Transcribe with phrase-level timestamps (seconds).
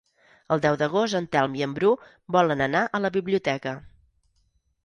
[0.53, 1.91] El deu d'agost en Telm i en Bru
[2.37, 3.79] volen anar a la biblioteca.